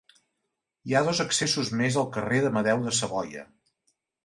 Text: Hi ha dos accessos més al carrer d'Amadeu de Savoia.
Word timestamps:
Hi 0.89 0.95
ha 0.95 1.01
dos 1.07 1.21
accessos 1.25 1.69
més 1.83 1.99
al 2.03 2.09
carrer 2.17 2.41
d'Amadeu 2.47 2.83
de 2.89 2.97
Savoia. 3.03 3.47